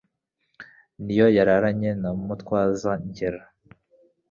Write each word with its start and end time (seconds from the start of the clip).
Ni 1.03 1.13
yo 1.19 1.27
yararanye 1.37 1.89
na 2.01 2.09
Mutwaza-ngeri 2.25 3.41